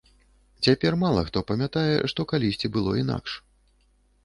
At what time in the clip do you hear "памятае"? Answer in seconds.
1.51-1.93